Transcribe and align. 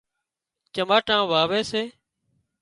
چماٽان 0.73 1.21
واوي 1.31 1.61
سي 1.71 1.83